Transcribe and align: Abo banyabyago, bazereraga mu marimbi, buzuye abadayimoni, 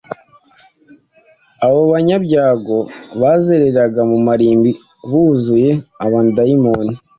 Abo 1.65 1.81
banyabyago, 1.93 2.77
bazereraga 3.21 4.01
mu 4.11 4.17
marimbi, 4.27 4.71
buzuye 5.09 5.71
abadayimoni, 6.05 6.93